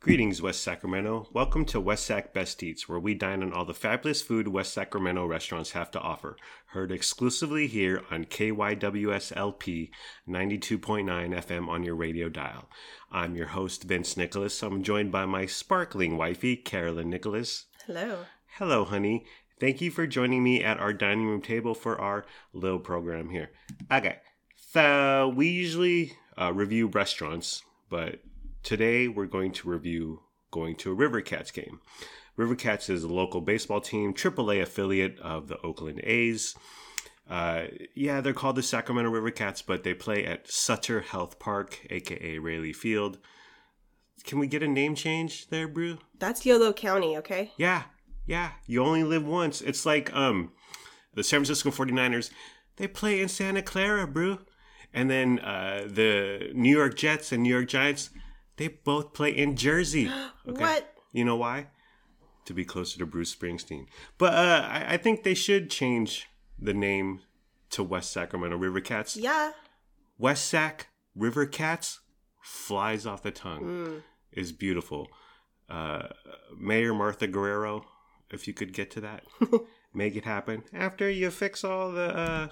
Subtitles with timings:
[0.00, 1.26] Greetings, West Sacramento.
[1.32, 4.72] Welcome to West Sac Best Eats, where we dine on all the fabulous food West
[4.72, 6.36] Sacramento restaurants have to offer.
[6.66, 9.90] Heard exclusively here on KYWSLP
[10.28, 12.68] 92.9 FM on your radio dial.
[13.10, 14.62] I'm your host, Vince Nicholas.
[14.62, 17.66] I'm joined by my sparkling wifey, Carolyn Nicholas.
[17.86, 18.26] Hello.
[18.58, 19.24] Hello, honey.
[19.58, 23.50] Thank you for joining me at our dining room table for our little program here.
[23.90, 24.18] Okay,
[24.56, 28.20] so we usually uh, review restaurants, but
[28.66, 30.20] today we're going to review
[30.50, 31.80] going to a River Cats game.
[32.34, 36.56] River Cats is a local baseball team, AAA affiliate of the Oakland A's.
[37.30, 41.78] Uh, yeah, they're called the Sacramento River Cats, but they play at Sutter Health Park,
[41.90, 43.18] aka Raley Field.
[44.24, 45.98] Can we get a name change there, Brew?
[46.18, 47.52] That's Yolo County, okay?
[47.56, 47.84] Yeah,
[48.26, 48.50] yeah.
[48.66, 49.60] You only live once.
[49.60, 50.50] It's like um,
[51.14, 52.30] the San Francisco 49ers,
[52.78, 54.40] they play in Santa Clara, Brew.
[54.92, 58.10] And then uh, the New York Jets and New York Giants,
[58.56, 60.10] they both play in Jersey.
[60.48, 60.60] Okay?
[60.60, 60.94] What?
[61.12, 61.66] You know why?
[62.44, 63.86] To be closer to Bruce Springsteen.
[64.16, 67.22] But uh, I, I think they should change the name
[67.70, 69.16] to West Sacramento River Cats.
[69.16, 69.50] Yeah.
[70.18, 71.98] West Sac River Cats
[72.40, 73.62] flies off the tongue.
[73.62, 74.02] Mm.
[74.30, 75.08] Is beautiful.
[75.68, 76.08] Uh,
[76.56, 77.84] Mayor Martha Guerrero,
[78.30, 79.24] if you could get to that,
[79.94, 82.48] make it happen after you fix all the uh,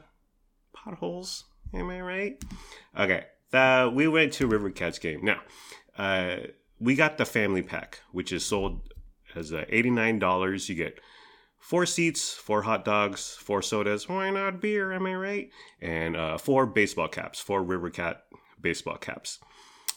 [0.72, 1.44] potholes.
[1.72, 2.42] Am I right?
[2.98, 3.26] Okay.
[3.52, 5.24] Uh, we went to River Cats game.
[5.24, 5.40] Now,
[5.98, 6.36] uh,
[6.80, 8.80] we got the family pack, which is sold
[9.34, 10.68] as uh, $89.
[10.68, 11.00] You get
[11.58, 14.08] four seats, four hot dogs, four sodas.
[14.08, 14.92] Why not beer?
[14.92, 15.50] Am I right?
[15.80, 18.24] And uh, four baseball caps, four River Cat
[18.60, 19.38] baseball caps.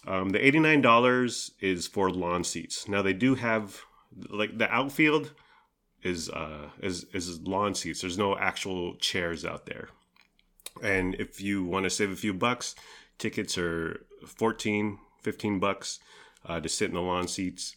[0.05, 2.87] Um, the eighty-nine dollars is for lawn seats.
[2.87, 3.81] Now they do have
[4.29, 5.33] like the outfield
[6.01, 8.01] is uh is is lawn seats.
[8.01, 9.89] There's no actual chairs out there.
[10.81, 12.75] And if you want to save a few bucks,
[13.17, 15.99] tickets are 14, 15 bucks
[16.45, 17.75] uh, to sit in the lawn seats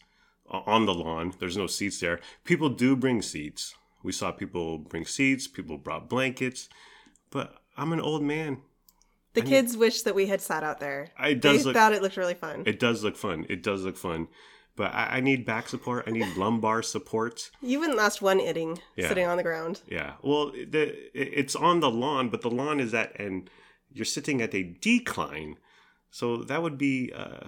[0.53, 1.35] uh, on the lawn.
[1.41, 2.21] There's no seats there.
[2.45, 3.75] People do bring seats.
[4.05, 5.49] We saw people bring seats.
[5.49, 6.69] People brought blankets.
[7.31, 8.59] But I'm an old man.
[9.35, 11.11] The kids wish that we had sat out there.
[11.19, 12.63] It They does look thought it looked really fun.
[12.67, 13.47] it does look fun.
[13.49, 14.29] It does look fun.
[14.77, 16.05] But I, I need back support.
[16.07, 17.51] I need lumbar support.
[17.61, 19.09] you wouldn't last one inning Yeah.
[19.09, 19.81] sitting on the ground.
[19.89, 20.13] Yeah.
[20.23, 20.83] Well, the
[21.15, 23.51] it's on the lawn, but the lawn is at and
[23.93, 25.57] you're sitting at a decline,
[26.11, 27.13] so that would be.
[27.15, 27.47] Uh,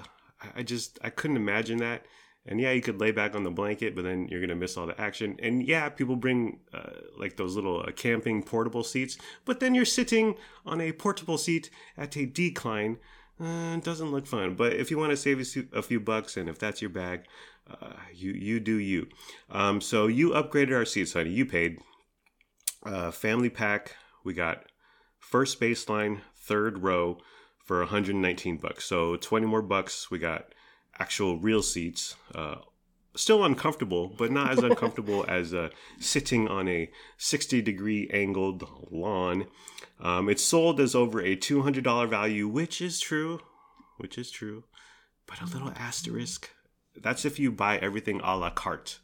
[0.56, 2.04] I- just I couldn't imagine that.
[2.44, 4.88] And yeah, you could lay back on the blanket, but then you're gonna miss all
[4.88, 5.36] the action.
[5.40, 9.84] And yeah, people bring uh, like those little uh, camping portable seats, but then you're
[9.84, 10.34] sitting
[10.66, 12.98] on a portable seat at a decline.
[13.40, 14.56] Uh, it doesn't look fun.
[14.56, 16.90] But if you want to save a few- a few bucks, and if that's your
[16.90, 17.20] bag,
[17.70, 19.06] uh, you you do you.
[19.48, 21.30] Um, so you upgraded our seats, honey.
[21.30, 21.78] You paid
[22.84, 23.94] uh, family pack
[24.24, 24.64] we got
[25.18, 27.18] first baseline third row
[27.64, 30.54] for 119 bucks so 20 more bucks we got
[30.98, 32.56] actual real seats uh,
[33.14, 35.68] still uncomfortable but not as uncomfortable as uh,
[35.98, 39.46] sitting on a 60 degree angled lawn
[40.00, 43.40] um, it's sold as over a $200 value which is true
[43.98, 44.64] which is true
[45.26, 46.50] but a little asterisk
[46.96, 48.98] that's if you buy everything a la carte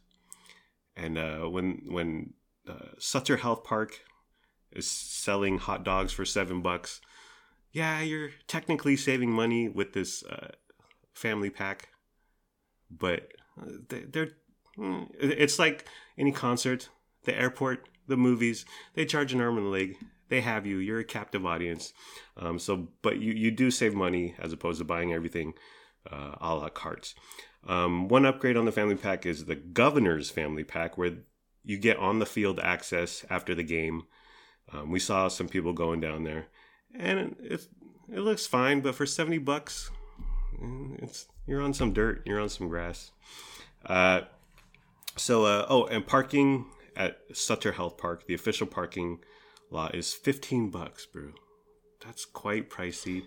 [0.96, 2.34] and uh, when when
[2.68, 4.00] uh, Sutter Health Park
[4.72, 7.00] is selling hot dogs for seven bucks.
[7.72, 10.48] Yeah, you're technically saving money with this uh,
[11.14, 11.88] family pack,
[12.90, 13.28] but
[13.60, 14.30] uh, they- they're
[14.78, 15.86] mm, it's like
[16.16, 16.88] any concert,
[17.24, 18.64] the airport, the movies.
[18.94, 19.96] They charge an arm and a leg.
[20.28, 20.78] They have you.
[20.78, 21.92] You're a captive audience.
[22.36, 25.54] Um, so, but you you do save money as opposed to buying everything
[26.10, 27.14] uh, a la carte.
[27.66, 31.18] Um, one upgrade on the family pack is the governor's family pack, where
[31.64, 34.04] you get on the field access after the game.
[34.72, 36.46] Um, we saw some people going down there,
[36.94, 37.66] and it
[38.12, 38.80] it looks fine.
[38.80, 39.90] But for seventy bucks,
[40.60, 43.10] mm, it's you're on some dirt, you're on some grass.
[43.84, 44.22] Uh,
[45.16, 46.66] so uh, oh, and parking
[46.96, 49.20] at Sutter Health Park, the official parking
[49.70, 51.32] lot is fifteen bucks, bro.
[52.04, 53.24] That's quite pricey.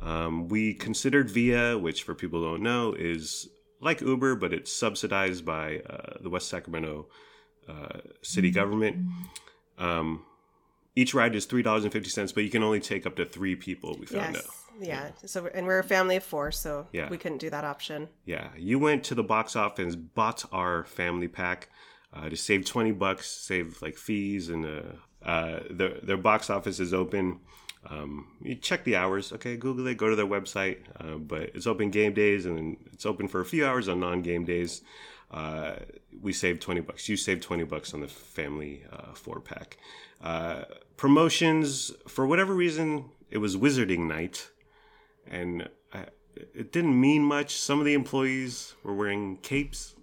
[0.00, 3.48] Um, we considered Via, which for people who don't know is
[3.80, 7.08] like Uber, but it's subsidized by uh, the West Sacramento
[7.68, 9.06] uh, city government.
[9.78, 10.24] Um,
[10.96, 13.24] each ride is three dollars and fifty cents, but you can only take up to
[13.24, 13.96] three people.
[14.00, 14.46] We found Yes.
[14.46, 14.54] out.
[14.80, 15.10] Yeah.
[15.24, 17.08] So and we're a family of four, so Yeah.
[17.08, 18.08] we couldn't do that option.
[18.24, 21.68] Yeah, you went to the box office, bought our family pack
[22.12, 26.80] uh, to save twenty bucks, save like fees, and uh, uh, their their box office
[26.80, 27.40] is open.
[27.88, 29.56] Um, you check the hours, okay?
[29.56, 33.28] Google it, go to their website, uh, but it's open game days and it's open
[33.28, 34.82] for a few hours on non-game days.
[35.30, 35.76] Uh,
[36.20, 37.08] we saved twenty bucks.
[37.08, 39.76] You saved twenty bucks on the family uh, four pack.
[40.22, 40.64] Uh,
[40.96, 44.50] promotions for whatever reason, it was Wizarding Night
[45.30, 46.06] and I,
[46.54, 47.56] it didn't mean much.
[47.56, 49.94] Some of the employees were wearing capes.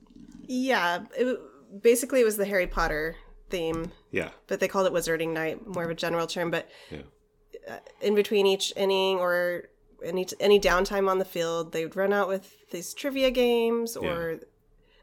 [0.45, 1.39] Yeah, it,
[1.81, 3.15] basically it was the Harry Potter
[3.49, 6.51] theme, Yeah, but they called it Wizarding Night, more of a general term.
[6.51, 9.69] But yeah, in between each inning or
[10.03, 14.39] any any downtime on the field, they would run out with these trivia games or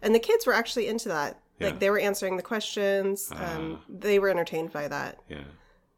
[0.02, 1.40] and the kids were actually into that.
[1.58, 1.68] Yeah.
[1.68, 3.30] Like they were answering the questions.
[3.34, 5.18] Um, they were entertained by that.
[5.28, 5.44] yeah.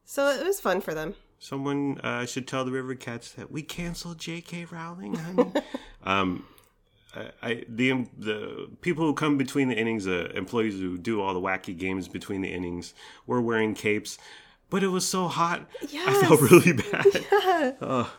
[0.05, 1.15] So it was fun for them.
[1.39, 4.67] Someone uh, should tell the River Cats that we canceled J.K.
[4.67, 5.53] Rowling, honey.
[6.05, 6.45] um,
[7.15, 11.35] I, I the the people who come between the innings, uh, employees who do all
[11.35, 12.95] the wacky games between the innings,
[13.27, 14.19] were wearing capes,
[14.71, 15.69] but it was so hot.
[15.83, 17.77] I felt really bad.
[17.81, 18.13] Oh.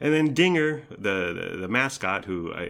[0.00, 2.68] And then Dinger, the, the the mascot, who I, uh,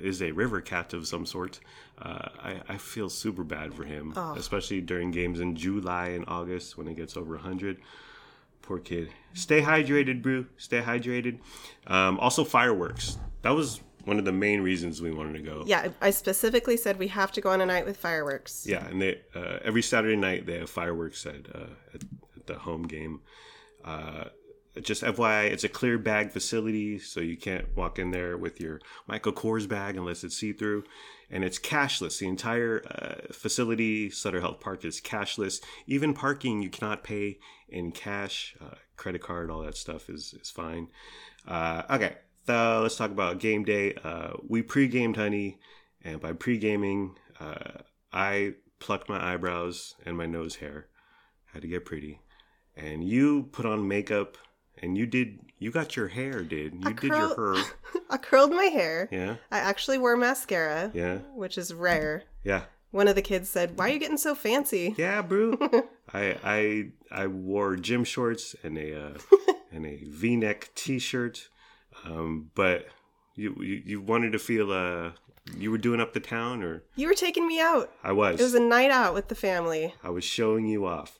[0.00, 1.60] is a river cat of some sort,
[2.00, 6.76] uh, I, I feel super bad for him, especially during games in July and August
[6.78, 7.78] when it gets over 100.
[8.62, 9.10] Poor kid.
[9.34, 10.46] Stay hydrated, brew.
[10.56, 11.38] Stay hydrated.
[11.86, 13.18] Um, also, fireworks.
[13.42, 15.64] That was one of the main reasons we wanted to go.
[15.66, 18.66] Yeah, I specifically said we have to go on a night with fireworks.
[18.66, 22.02] Yeah, and they uh, every Saturday night they have fireworks at uh, at,
[22.36, 23.20] at the home game.
[23.84, 24.24] Uh,
[24.84, 28.80] just FYI, it's a clear bag facility, so you can't walk in there with your
[29.06, 30.84] Michael Kors bag unless it's see through.
[31.30, 32.18] And it's cashless.
[32.18, 35.60] The entire uh, facility, Sutter Health Park, is cashless.
[35.86, 37.38] Even parking, you cannot pay
[37.68, 38.56] in cash.
[38.60, 40.88] Uh, credit card, all that stuff is is fine.
[41.48, 42.16] Uh, okay,
[42.46, 43.94] so let's talk about game day.
[44.04, 45.58] Uh, we pre-gamed, honey,
[46.04, 47.78] and by pre-gaming, uh,
[48.12, 50.88] I plucked my eyebrows and my nose hair.
[51.52, 52.20] Had to get pretty,
[52.76, 54.36] and you put on makeup,
[54.80, 55.38] and you did.
[55.58, 57.64] You got your hair, did you did your hair?
[58.10, 59.08] I curled my hair.
[59.12, 62.22] Yeah, I actually wore mascara, yeah, which is rare.
[62.42, 65.56] yeah, One of the kids said, "Why are you getting so fancy?" yeah, bro.
[66.14, 69.18] I I I wore gym shorts and a uh,
[69.72, 71.48] and a V-neck T-shirt,
[72.04, 72.86] um, but
[73.36, 75.12] you, you you wanted to feel uh
[75.56, 77.92] you were doing up the town or You were taking me out.
[78.02, 79.94] I was It was a night out with the family.
[80.02, 81.18] I was showing you off.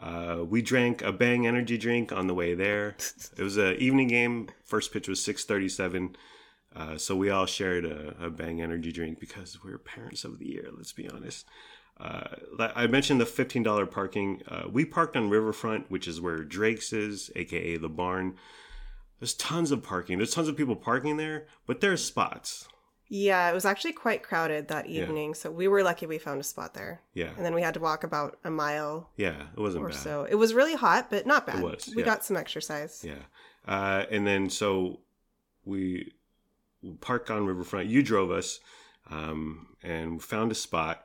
[0.00, 2.96] Uh, we drank a Bang energy drink on the way there.
[3.36, 4.48] It was an evening game.
[4.64, 6.16] First pitch was six thirty-seven,
[6.74, 10.46] uh, so we all shared a, a Bang energy drink because we're parents of the
[10.46, 10.68] year.
[10.74, 11.46] Let's be honest.
[11.98, 14.42] Uh, I mentioned the fifteen dollar parking.
[14.48, 18.36] Uh, we parked on Riverfront, which is where Drake's is, aka the barn.
[19.18, 20.16] There's tons of parking.
[20.16, 22.68] There's tons of people parking there, but there's spots.
[23.12, 25.02] Yeah, it was actually quite crowded that Yeah.
[25.02, 27.02] evening, so we were lucky we found a spot there.
[27.12, 29.98] Yeah, And then we had to walk about a mile yeah, it wasn't or bad.
[29.98, 30.26] so.
[30.30, 31.58] It was really hot, but not bad.
[31.58, 32.06] It was, we yeah.
[32.06, 33.04] got some exercise.
[33.04, 33.24] Yeah.
[33.66, 35.00] Uh, and then so
[35.64, 36.12] we
[37.00, 37.88] parked on Riverfront.
[37.88, 38.60] You drove us
[39.10, 41.04] um, and found a spot.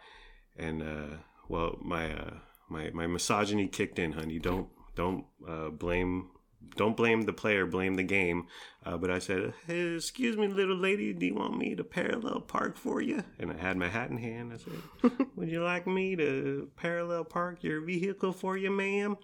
[0.56, 1.18] And uh,
[1.50, 2.34] well, my uh,
[2.70, 4.40] my my misogyny kicked in, honey.
[4.40, 6.30] Don't don't uh, blame
[6.76, 8.48] don't blame the player, blame the game.
[8.86, 12.42] Uh, but I said, hey, "Excuse me, little lady, do you want me to parallel
[12.42, 14.54] park for you?" And I had my hat in hand.
[14.54, 19.18] I said, "Would you like me to parallel park your vehicle for you, ma'am?"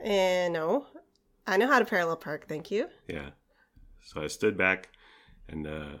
[0.00, 0.86] And no,
[1.46, 2.46] I know how to parallel park.
[2.48, 2.88] Thank you.
[3.08, 3.30] Yeah.
[4.02, 4.88] So I stood back
[5.48, 5.98] and uh,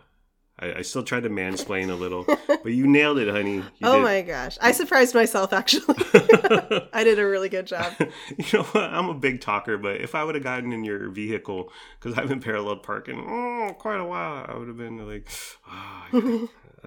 [0.60, 3.56] I, I still tried to mansplain a little, but you nailed it, honey.
[3.56, 4.02] You oh did.
[4.02, 5.52] my gosh, I surprised myself.
[5.52, 5.96] Actually,
[6.92, 7.92] I did a really good job.
[7.98, 8.84] you know what?
[8.84, 12.28] I'm a big talker, but if I would have gotten in your vehicle, because I've
[12.28, 15.28] been parallel parking oh, quite a while, I would have been like,
[15.66, 16.08] "Ah,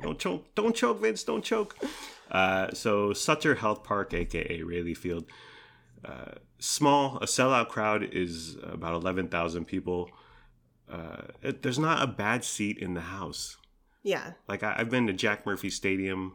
[0.02, 1.76] don't choke, don't choke, Vince, don't choke.
[2.32, 5.26] Uh, so Sutter Health Park, aka Raley Field,
[6.06, 10.10] uh, small, a sellout crowd is about 11,000 people.
[10.92, 13.58] Uh, it, there's not a bad seat in the house.
[14.04, 16.34] Yeah, Like I, I've been to Jack Murphy Stadium.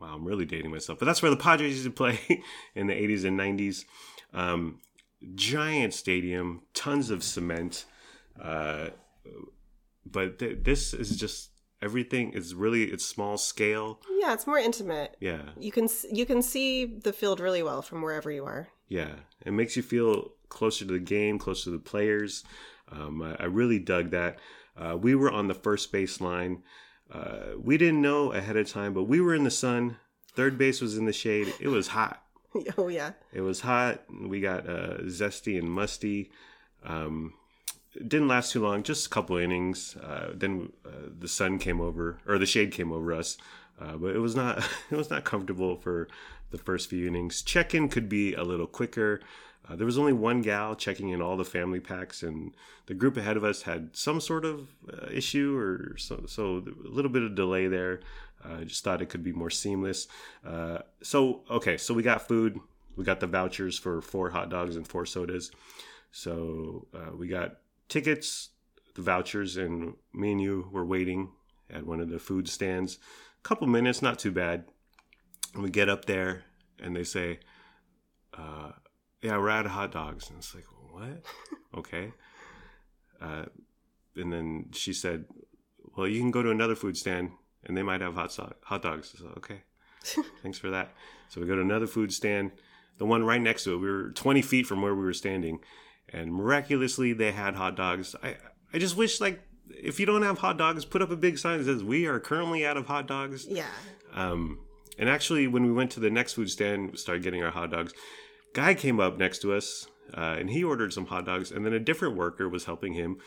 [0.00, 2.18] Wow, I'm really dating myself, but that's where the Padres used to play
[2.74, 3.84] in the 80s and 90s.
[4.34, 4.80] Um,
[5.34, 7.84] giant stadium, tons of cement.
[8.40, 8.88] Uh,
[10.04, 11.50] but th- this is just
[11.80, 14.00] everything is really it's small scale.
[14.18, 15.16] yeah, it's more intimate.
[15.20, 18.68] Yeah, You can you can see the field really well from wherever you are.
[18.88, 19.14] yeah.
[19.44, 22.44] It makes you feel closer to the game, closer to the players.
[22.90, 24.38] Um, I, I really dug that.
[24.76, 26.62] Uh, we were on the first base line.
[27.10, 29.96] Uh, we didn't know ahead of time, but we were in the sun.
[30.34, 31.52] Third base was in the shade.
[31.60, 32.22] It was hot.
[32.78, 34.02] oh yeah, It was hot.
[34.10, 36.30] We got uh, zesty and musty.
[36.84, 37.34] Um,
[37.94, 39.96] didn't last too long, just a couple innings.
[39.96, 43.36] Uh, then uh, the sun came over, or the shade came over us.
[43.80, 44.58] Uh, but it was not
[44.90, 46.08] it was not comfortable for
[46.50, 47.42] the first few innings.
[47.42, 49.20] Check in could be a little quicker.
[49.68, 52.52] Uh, there was only one gal checking in all the family packs, and
[52.86, 56.88] the group ahead of us had some sort of uh, issue or so, so a
[56.88, 58.00] little bit of delay there.
[58.44, 60.08] Uh, I just thought it could be more seamless.
[60.44, 62.58] Uh, so okay, so we got food.
[62.96, 65.52] We got the vouchers for four hot dogs and four sodas.
[66.10, 68.50] So uh, we got tickets.
[68.94, 71.30] the vouchers, and me and you were waiting
[71.70, 72.98] at one of the food stands.
[73.38, 74.64] A couple minutes, not too bad.
[75.54, 76.44] And we get up there,
[76.82, 77.38] and they say,
[79.22, 81.24] "Yeah, we're out of hot dogs." And it's like, "What?
[81.78, 82.12] okay."
[83.20, 83.44] Uh,
[84.16, 85.24] and then she said,
[85.96, 87.30] "Well, you can go to another food stand,
[87.64, 89.62] and they might have hot so- hot dogs." So, okay,
[90.42, 90.92] thanks for that.
[91.28, 92.52] So we go to another food stand,
[92.98, 93.78] the one right next to it.
[93.78, 95.60] We were 20 feet from where we were standing,
[96.08, 98.14] and miraculously they had hot dogs.
[98.22, 98.36] I
[98.74, 101.58] I just wish like if you don't have hot dogs, put up a big sign
[101.58, 103.46] that says we are currently out of hot dogs.
[103.48, 103.66] Yeah.
[104.14, 104.60] Um,
[104.98, 107.70] and actually, when we went to the next food stand, we started getting our hot
[107.70, 107.92] dogs.
[108.52, 111.72] Guy came up next to us, uh, and he ordered some hot dogs, and then
[111.72, 113.18] a different worker was helping him,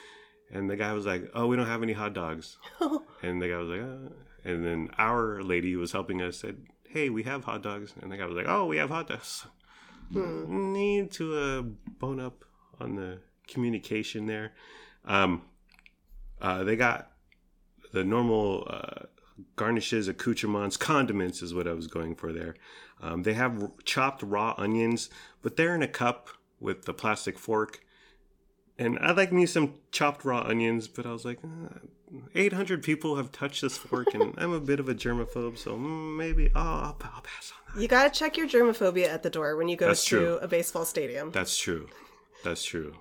[0.51, 2.57] and the guy was like, "Oh, we don't have any hot dogs,"
[3.23, 4.13] and the guy was like, uh,
[4.43, 8.11] and then our lady who was helping us said, "Hey, we have hot dogs," and
[8.11, 9.47] the guy was like, "Oh, we have hot dogs."
[10.11, 11.61] Need to uh,
[11.99, 12.45] bone up
[12.79, 14.53] on the communication there.
[15.05, 15.41] Um,
[16.39, 17.11] uh, they got
[17.91, 19.05] the normal uh,
[19.55, 22.55] garnishes, accoutrements, condiments is what I was going for there.
[23.01, 25.09] Um, they have chopped raw onions,
[25.41, 27.81] but they're in a cup with the plastic fork.
[28.77, 31.79] And I like me some chopped raw onions, but I was like, uh,
[32.33, 36.51] 800 people have touched this fork, and I'm a bit of a germaphobe, so maybe
[36.55, 37.81] oh, I'll, I'll pass on that.
[37.81, 40.37] You gotta check your germophobia at the door when you go That's to true.
[40.41, 41.31] a baseball stadium.
[41.31, 41.87] That's true.
[42.43, 42.95] That's true.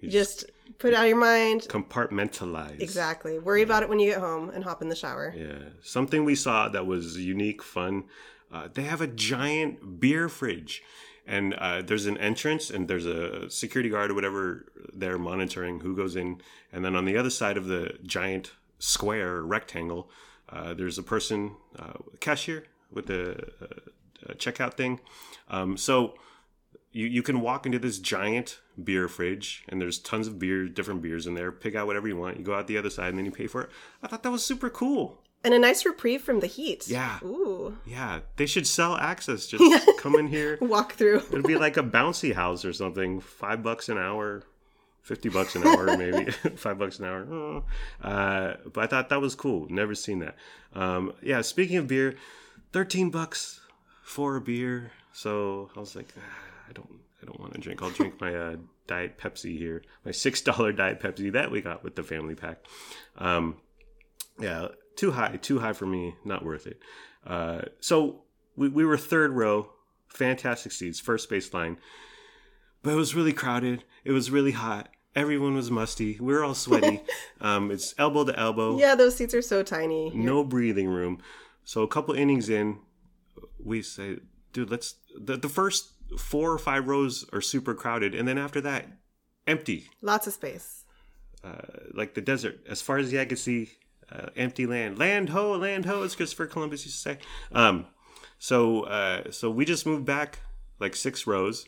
[0.00, 0.44] You Just
[0.78, 1.62] put it out of your mind.
[1.62, 2.80] compartmentalize.
[2.80, 3.38] Exactly.
[3.38, 5.34] Worry about it when you get home and hop in the shower.
[5.36, 5.70] Yeah.
[5.82, 8.04] Something we saw that was unique, fun.
[8.52, 10.82] Uh, they have a giant beer fridge.
[11.26, 15.96] And uh, there's an entrance, and there's a security guard or whatever there monitoring who
[15.96, 16.42] goes in.
[16.70, 20.10] And then on the other side of the giant square rectangle,
[20.50, 25.00] uh, there's a person, uh, cashier with the uh, checkout thing.
[25.48, 26.14] Um, so
[26.94, 31.02] you, you can walk into this giant beer fridge and there's tons of beer different
[31.02, 31.50] beers in there.
[31.50, 32.38] Pick out whatever you want.
[32.38, 33.70] You go out the other side and then you pay for it.
[34.02, 35.20] I thought that was super cool.
[35.42, 36.88] And a nice reprieve from the heat.
[36.88, 37.18] Yeah.
[37.22, 37.76] Ooh.
[37.84, 38.20] yeah.
[38.36, 39.46] They should sell access.
[39.48, 40.56] Just come in here.
[40.60, 41.16] Walk through.
[41.16, 43.20] it'd be like a bouncy house or something.
[43.20, 44.44] Five bucks an hour
[45.02, 46.30] 50 bucks an hour maybe.
[46.56, 47.62] Five bucks an hour.
[48.00, 49.66] Uh, but i thought that was cool.
[49.68, 50.36] Never seen that.
[50.74, 52.14] Um, yeah speaking of beer
[52.72, 53.60] 13 bucks
[54.02, 54.92] for a beer.
[55.12, 57.82] So i was like ah, don't i don't want to drink.
[57.82, 61.82] I'll drink my uh, diet pepsi here my six dollar diet pepsi that we got
[61.84, 62.64] with the family pack.
[63.16, 63.56] Um,
[64.38, 66.80] yeah too high too high for me not worth it.
[67.26, 68.22] Uh, so
[68.56, 69.70] we, we were third row
[70.08, 71.76] fantastic seats first baseline,
[72.82, 76.54] but it was really crowded it was really hot everyone was musty we were all
[76.54, 77.00] sweaty.
[77.40, 78.78] Um, it's elbow to elbow.
[78.78, 80.10] Yeah, those seats are so tiny.
[80.14, 81.20] no breathing room.
[81.64, 82.78] So a couple innings in
[83.62, 84.18] we say
[84.52, 88.60] dude let's the, the first four or five rows are super crowded and then after
[88.60, 88.86] that
[89.46, 90.84] empty Lots of space.
[91.42, 91.56] uh,
[91.92, 93.70] like the desert, as far as the eye could see,
[94.10, 94.98] uh, empty land.
[94.98, 97.18] Land ho, land ho, as Christopher Columbus used to say.
[97.52, 97.86] Um,
[98.38, 100.40] so, uh, so we just moved back
[100.78, 101.66] like six rows,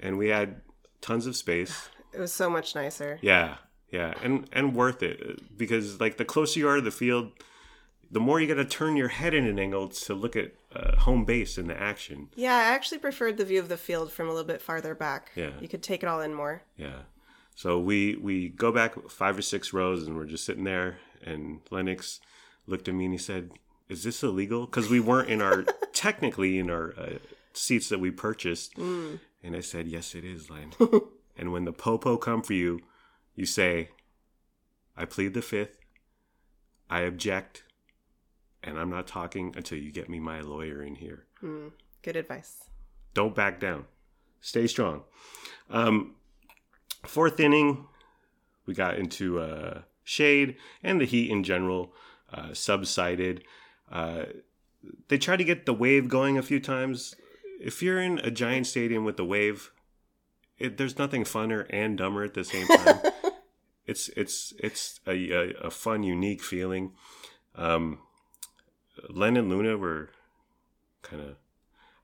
[0.00, 0.60] and we had
[1.00, 1.88] tons of space.
[2.14, 3.18] It was so much nicer.
[3.20, 3.56] Yeah,
[3.92, 7.32] yeah, and and worth it because like the closer you are to the field,
[8.10, 10.96] the more you got to turn your head in an angle to look at uh,
[10.96, 12.28] home base and the action.
[12.34, 15.30] Yeah, I actually preferred the view of the field from a little bit farther back.
[15.34, 15.50] Yeah.
[15.60, 16.62] You could take it all in more.
[16.76, 17.00] Yeah.
[17.54, 20.98] So we we go back five or six rows, and we're just sitting there.
[21.24, 22.20] And Lennox
[22.66, 23.50] looked at me and he said,
[23.88, 27.18] "Is this illegal?" Because we weren't in our technically in our uh,
[27.52, 28.78] seats that we purchased.
[28.78, 29.18] And
[29.56, 30.72] I said, "Yes, it is, Len."
[31.36, 32.80] and when the popo come for you,
[33.34, 33.88] you say,
[34.96, 35.78] "I plead the fifth.
[36.88, 37.64] I object,
[38.68, 41.68] and I'm not talking until you get me my lawyer in here." Hmm.
[42.02, 42.64] Good advice.
[43.14, 43.86] don't back down.
[44.40, 45.02] Stay strong.
[45.68, 46.14] Um,
[47.04, 47.86] fourth inning,
[48.66, 51.92] we got into uh, shade, and the heat in general
[52.32, 53.42] uh, subsided.
[53.90, 54.26] Uh,
[55.08, 57.16] they tried to get the wave going a few times.
[57.60, 59.72] If you're in a giant stadium with the wave,
[60.58, 63.00] it, there's nothing funner and dumber at the same time.
[63.86, 66.92] it's it's it's a, a, a fun, unique feeling.
[67.56, 67.98] Um,
[69.08, 70.10] Len and Luna were
[71.02, 71.36] kind of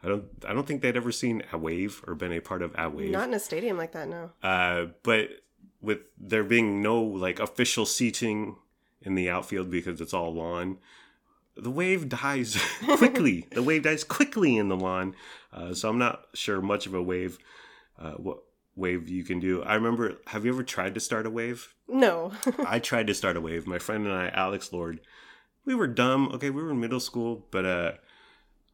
[0.03, 2.75] I don't I don't think they'd ever seen a wave or been a part of
[2.77, 3.11] a wave.
[3.11, 4.31] Not in a stadium like that, no.
[4.43, 5.29] Uh, but
[5.81, 8.57] with there being no like official seating
[9.03, 10.79] in the outfield because it's all lawn,
[11.57, 12.59] the wave dies
[12.97, 13.47] quickly.
[13.53, 15.15] the wave dies quickly in the lawn.
[15.53, 17.39] Uh, so I'm not sure much of a wave.
[17.99, 18.39] Uh, what
[18.77, 19.63] wave you can do?
[19.63, 20.17] I remember.
[20.27, 21.75] Have you ever tried to start a wave?
[21.89, 22.33] No.
[22.67, 23.67] I tried to start a wave.
[23.67, 25.01] My friend and I, Alex Lord,
[25.65, 26.29] we were dumb.
[26.35, 27.93] Okay, we were in middle school, but uh,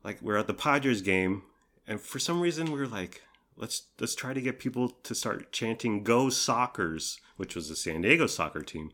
[0.04, 1.42] like we're at the Padres game,
[1.86, 3.22] and for some reason we were like,
[3.56, 8.02] let's let's try to get people to start chanting "Go Sockers," which was the San
[8.02, 8.92] Diego soccer team.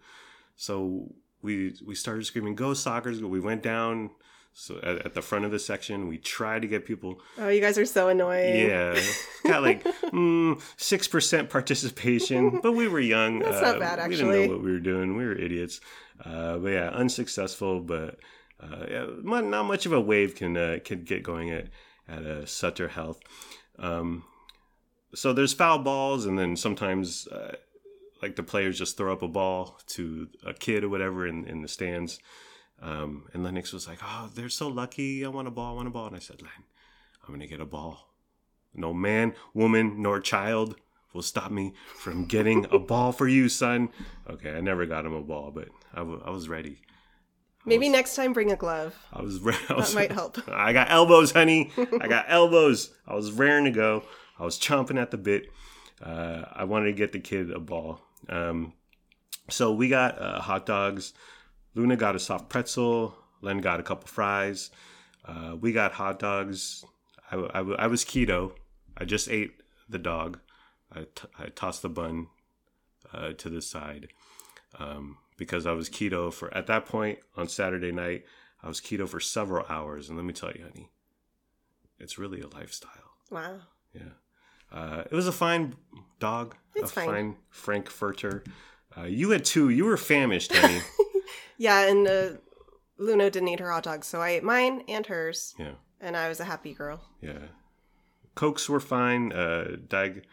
[0.56, 4.10] So we we started screaming "Go Sockers!" But we went down
[4.58, 6.08] so at, at the front of the section.
[6.08, 7.20] We tried to get people.
[7.38, 8.66] Oh, you guys are so annoying.
[8.66, 8.98] Yeah,
[9.46, 13.40] got like mm, six percent participation, but we were young.
[13.40, 14.24] That's not bad, actually.
[14.24, 15.16] We didn't know what we were doing.
[15.16, 15.80] We were idiots.
[16.24, 17.80] Uh, but yeah, unsuccessful.
[17.80, 18.18] But
[18.60, 21.68] uh, not much of a wave can uh, can get going at
[22.08, 23.20] at uh, Sutter Health.
[23.78, 24.24] Um,
[25.14, 27.56] so there's foul balls, and then sometimes uh,
[28.22, 31.62] like the players just throw up a ball to a kid or whatever in, in
[31.62, 32.18] the stands.
[32.80, 35.24] Um, and Lennox was like, "Oh, they're so lucky.
[35.24, 35.72] I want a ball.
[35.72, 36.50] I want a ball." And I said, "Len,
[37.26, 38.12] I'm gonna get a ball.
[38.74, 40.76] No man, woman, nor child
[41.14, 43.88] will stop me from getting a ball for you, son."
[44.28, 46.80] Okay, I never got him a ball, but I, w- I was ready.
[47.64, 48.94] Maybe next time bring a glove.
[49.12, 50.38] I was, re- I was might help.
[50.52, 51.72] I got elbows, honey.
[52.00, 52.94] I got elbows.
[53.08, 54.04] I was raring to go.
[54.38, 55.48] I was chomping at the bit.
[56.00, 58.00] Uh, I wanted to get the kid a ball.
[58.28, 58.74] Um,
[59.50, 61.12] so we got uh, hot dogs.
[61.74, 63.16] Luna got a soft pretzel.
[63.40, 64.70] Len got a couple fries.
[65.24, 66.84] Uh, we got hot dogs.
[67.32, 68.52] I, I, I was keto.
[68.96, 69.52] I just ate
[69.88, 70.38] the dog.
[70.92, 72.28] I, t- I tossed the bun
[73.12, 74.08] uh, to the side
[74.78, 78.24] um, because I was keto for at that point on Saturday night.
[78.62, 80.90] I was keto for several hours, and let me tell you, honey,
[81.98, 83.12] it's really a lifestyle.
[83.30, 83.58] Wow.
[83.94, 84.12] Yeah,
[84.72, 85.76] uh, it was a fine
[86.18, 87.06] dog, It's a fine.
[87.08, 88.44] fine Frankfurter.
[88.96, 89.68] Uh, you had two.
[89.70, 90.80] You were famished, honey.
[91.58, 92.28] Yeah, and uh,
[92.98, 96.28] Luna didn't eat her hot dogs, so I ate mine and hers, yeah, and I
[96.28, 97.00] was a happy girl.
[97.22, 97.38] yeah.
[98.34, 99.32] Cokes were fine.
[99.32, 100.24] Uh, Diag,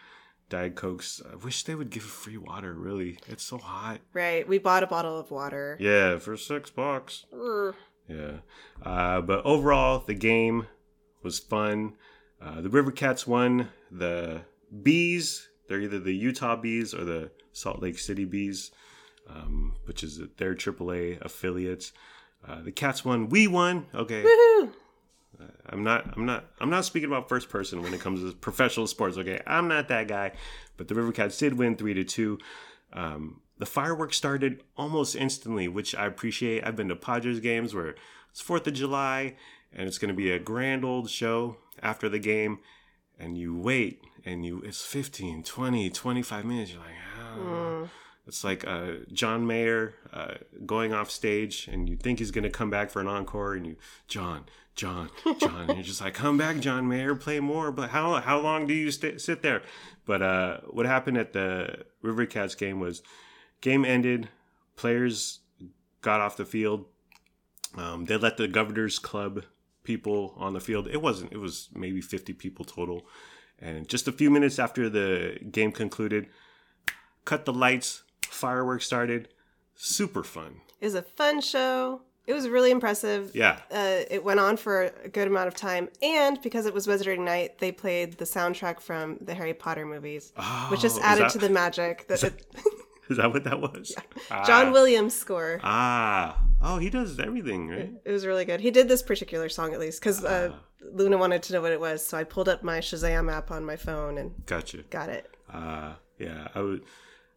[0.54, 1.22] Diag Cokes.
[1.32, 2.74] I wish they would give free water.
[2.74, 4.02] Really, it's so hot.
[4.14, 4.48] Right.
[4.48, 5.78] We bought a bottle of water.
[5.80, 7.26] Yeah, for six bucks.
[7.34, 7.76] Urgh.
[8.08, 8.38] Yeah.
[8.84, 10.68] Uh, but overall, the game
[11.24, 11.96] was fun.
[12.42, 13.70] Uh, the River Cats won.
[13.90, 14.42] The
[14.84, 18.72] Bees, they're either the Utah Bees or the Salt Lake City Bees,
[19.30, 21.94] um, which is their AAA affiliates.
[22.48, 23.30] Uh, the Cats won.
[23.30, 23.88] We won.
[23.96, 24.24] Okay.
[24.24, 24.74] Woohoo!
[25.68, 28.88] I'm not I'm not I'm not speaking about first person when it comes to professional
[28.88, 29.18] sports.
[29.18, 30.32] Okay, I'm not that guy,
[30.78, 32.40] but the River Cats did win three to two.
[32.92, 36.66] Um, the fireworks started almost instantly, which I appreciate.
[36.66, 37.96] I've been to Padres games where
[38.30, 39.36] it's Fourth of July
[39.76, 42.60] and it's going to be a grand old show after the game,
[43.20, 46.72] and you wait and you it's 15, 20, 25 minutes.
[46.72, 46.90] You're like,
[47.38, 47.90] oh.
[48.26, 52.50] It's like uh, John Mayer uh, going off stage, and you think he's going to
[52.50, 53.76] come back for an encore, and you,
[54.08, 55.10] John, John,
[55.40, 57.72] John, and you're just like, come back, John Mayer, play more.
[57.72, 59.62] But how how long do you st- sit there?
[60.06, 63.04] But uh, what happened at the River Cats game was,
[63.60, 64.30] game ended,
[64.78, 65.40] players
[66.02, 66.86] got off the field.
[67.76, 69.44] Um, they let the Governors Club
[69.84, 70.88] people on the field.
[70.88, 71.34] It wasn't.
[71.34, 73.06] It was maybe 50 people total.
[73.60, 76.28] And just a few minutes after the game concluded,
[77.26, 79.30] cut the lights, fireworks started.
[79.76, 80.62] Super fun.
[80.82, 82.02] It was a fun show.
[82.26, 83.32] It was really impressive.
[83.36, 83.60] Yeah.
[83.72, 87.20] Uh, it went on for a good amount of time, and because it was Wizarding
[87.26, 90.32] Night, they played the soundtrack from the Harry Potter movies,
[90.70, 92.08] which just Oh, added that- to the magic.
[92.08, 92.46] That it,
[93.10, 93.94] Is that what that was?
[94.46, 94.72] John Ah.
[94.72, 95.60] Williams score.
[95.64, 96.42] Ah.
[96.62, 97.92] Oh, he does everything, right?
[98.06, 98.62] It was really good.
[98.62, 100.60] He did this particular song at least because uh, Ah.
[100.94, 103.66] Luna wanted to know what it was, so I pulled up my Shazam app on
[103.66, 104.84] my phone and Gotcha.
[104.90, 105.30] got it.
[105.52, 106.84] Uh, yeah, I would.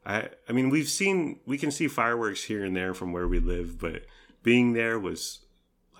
[0.07, 3.41] I I mean, we've seen we can see fireworks here and there from where we
[3.41, 4.05] live, but
[4.43, 5.41] being there was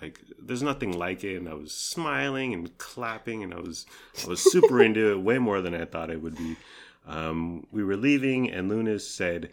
[0.01, 1.35] like there's nothing like it.
[1.35, 3.85] And I was smiling and clapping, and I was
[4.23, 6.55] I was super into it, way more than I thought I would be.
[7.05, 9.51] Um, we were leaving, and Luna said.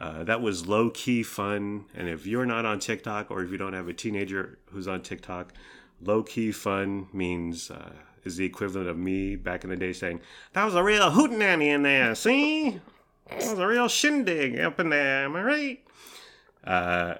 [0.00, 1.84] Uh, that was low key fun.
[1.94, 5.02] And if you're not on TikTok or if you don't have a teenager who's on
[5.02, 5.52] TikTok,
[6.00, 7.92] low key fun means uh,
[8.24, 10.20] is the equivalent of me back in the day saying,
[10.54, 12.80] That was a real hootenanny in there, see?
[13.30, 15.84] That was a real shindig up in there, am I right?
[16.64, 17.14] Uh,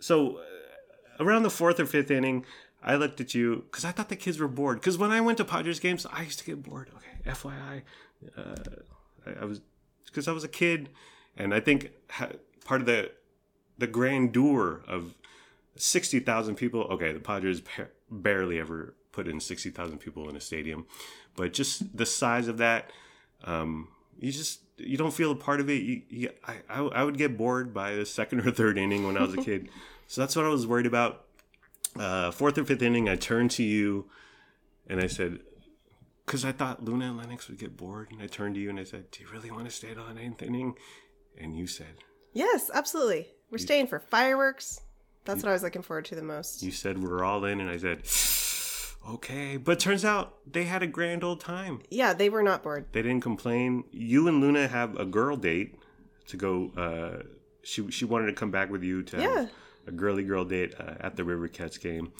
[0.00, 2.44] so uh, around the fourth or fifth inning,
[2.82, 4.80] I looked at you because I thought the kids were bored.
[4.80, 6.90] Because when I went to Padres games, I used to get bored.
[6.96, 7.82] Okay, FYI,
[8.36, 8.54] uh,
[9.26, 9.60] I, I was
[10.04, 10.90] because I was a kid,
[11.36, 12.30] and I think ha-
[12.64, 13.10] part of the
[13.78, 15.14] the grandeur of
[15.76, 16.82] sixty thousand people.
[16.82, 20.86] Okay, the Padres pa- barely ever put in sixty thousand people in a stadium,
[21.34, 22.92] but just the size of that,
[23.44, 25.82] um, you just you don't feel a part of it.
[25.82, 29.16] You, you, I, I I would get bored by the second or third inning when
[29.16, 29.68] I was a kid,
[30.06, 31.24] so that's what I was worried about.
[31.98, 34.10] Uh, fourth or fifth inning, I turned to you,
[34.86, 35.38] and I said,
[36.26, 38.78] because I thought Luna and Lennox would get bored, and I turned to you and
[38.78, 40.74] I said, "Do you really want to stay to the ninth inning?"
[41.38, 41.96] And you said,
[42.32, 43.28] Yes, absolutely.
[43.50, 44.80] We're staying for fireworks.
[45.24, 46.62] That's what I was looking forward to the most.
[46.62, 48.04] "You said we're all in," and I said,
[49.08, 51.80] Okay, but turns out they had a grand old time.
[51.90, 52.86] Yeah, they were not bored.
[52.92, 53.84] They didn't complain.
[53.92, 55.76] You and Luna have a girl date
[56.28, 56.72] to go.
[56.76, 57.22] Uh,
[57.62, 59.34] she she wanted to come back with you to Yeah.
[59.42, 59.50] have
[59.86, 62.12] a girly girl date uh, at the River Cats game.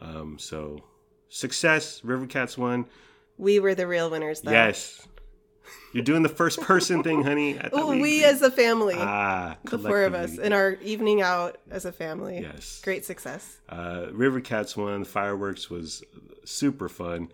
[0.00, 0.84] Um, so
[1.28, 2.04] success.
[2.04, 2.86] River Cats won.
[3.36, 4.50] We were the real winners, though.
[4.52, 5.06] Yes.
[5.92, 7.58] You're doing the first person thing, honey.
[7.72, 11.84] Oh, we as a family, ah, the four of us, in our evening out as
[11.84, 12.40] a family.
[12.40, 12.80] Yes.
[12.84, 13.58] Great success.
[13.68, 15.04] Uh, River Cats won.
[15.04, 16.02] Fireworks was
[16.44, 17.32] super fun.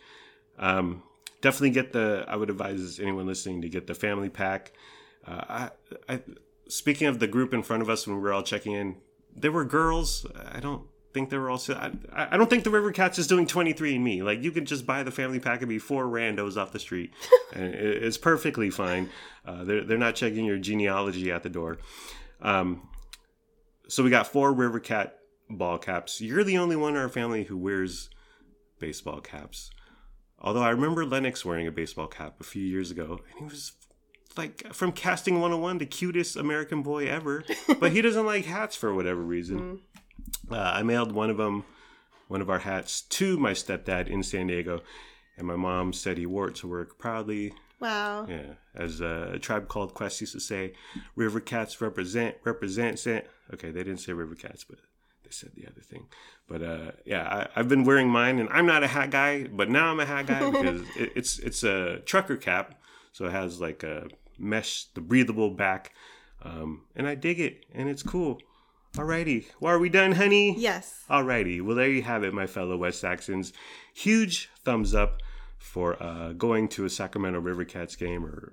[0.58, 1.02] Um,
[1.40, 2.24] definitely get the.
[2.28, 4.72] I would advise anyone listening to get the family pack.
[5.26, 5.70] Uh,
[6.08, 6.20] I, I,
[6.68, 8.96] speaking of the group in front of us when we were all checking in,
[9.34, 10.26] there were girls.
[10.52, 11.62] I don't think they were all.
[11.70, 14.22] I, I don't think the River Cats is doing 23 and Me.
[14.22, 17.14] Like you could just buy the family pack and be four randos off the street,
[17.54, 19.08] and it's perfectly fine.
[19.46, 21.78] Uh, they're they're not checking your genealogy at the door.
[22.42, 22.88] Um,
[23.88, 25.16] so we got four River Cat
[25.48, 26.20] ball caps.
[26.20, 28.10] You're the only one in our family who wears
[28.78, 29.70] baseball caps.
[30.40, 33.72] Although I remember Lennox wearing a baseball cap a few years ago, and he was
[34.36, 37.44] like from casting 101 the cutest American boy ever.
[37.80, 39.80] but he doesn't like hats for whatever reason.
[40.50, 41.64] Uh, I mailed one of them,
[42.28, 44.82] one of our hats, to my stepdad in San Diego,
[45.36, 47.52] and my mom said he wore it to work proudly.
[47.80, 48.26] Wow.
[48.28, 50.72] Yeah, as a tribe called Quest used to say,
[51.16, 53.24] "River cats represent represent." Sent.
[53.52, 54.78] Okay, they didn't say river cats, but
[55.24, 56.06] they said the other thing.
[56.48, 59.68] But uh, yeah, I, I've been wearing mine, and I'm not a hat guy, but
[59.70, 62.80] now I'm a hat guy because it, it's it's a trucker cap,
[63.12, 64.08] so it has like a
[64.38, 65.92] mesh, the breathable back,
[66.42, 68.40] um, and I dig it, and it's cool.
[68.96, 70.54] Alrighty, well, are we done, honey?
[70.56, 71.02] Yes.
[71.10, 73.52] Alrighty, well there you have it, my fellow West Saxons.
[73.92, 75.20] Huge thumbs up
[75.58, 78.52] for uh, going to a Sacramento River Cats game, or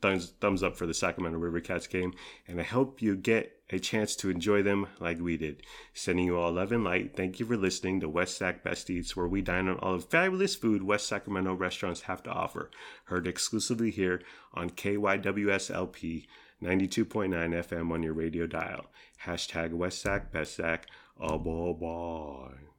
[0.00, 2.14] thumbs thumbs up for the Sacramento River Cats game,
[2.48, 5.62] and I hope you get a chance to enjoy them like we did.
[5.92, 7.14] Sending you all love and light.
[7.14, 10.02] Thank you for listening to West Sac Best Eats, where we dine on all the
[10.02, 12.70] fabulous food West Sacramento restaurants have to offer.
[13.04, 14.22] Heard exclusively here
[14.54, 16.24] on KYWSLP
[16.62, 18.86] 92.9 FM on your radio dial.
[19.24, 20.86] Hashtag West Sac Best Sac.
[21.20, 22.71] Oh boy, boy.